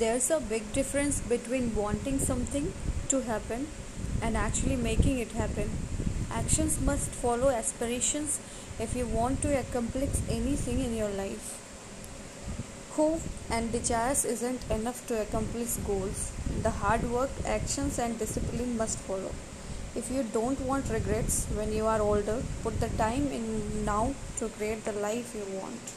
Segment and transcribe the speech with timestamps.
[0.00, 2.72] there's a big difference between wanting something
[3.08, 3.66] to happen
[4.22, 5.70] and actually making it happen.
[6.30, 8.40] Actions must follow aspirations
[8.78, 11.50] if you want to accomplish anything in your life.
[12.92, 16.32] Hope and desires isn't enough to accomplish goals.
[16.62, 19.32] The hard work, actions, and discipline must follow.
[19.94, 24.48] If you don't want regrets when you are older, put the time in now to
[24.48, 25.92] create the life you want.